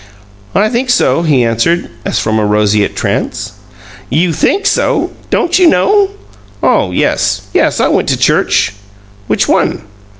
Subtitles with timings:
[0.55, 3.51] "I think so," he answered, as from a roseate trance.
[4.09, 5.11] "You THINK so!
[5.29, 6.09] Don't you know?"
[6.63, 7.41] "Oh yes.
[7.53, 8.73] Yes, I went to church!"
[9.27, 9.83] "Which one?"